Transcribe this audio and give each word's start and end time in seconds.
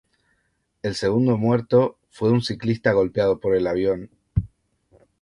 El 0.81 0.95
segundo 0.95 1.37
muerto 1.37 1.99
fue 2.09 2.31
un 2.31 2.41
ciclista 2.41 2.91
golpeado 2.93 3.39
por 3.39 3.53
el 3.55 3.67
avión. 3.67 4.09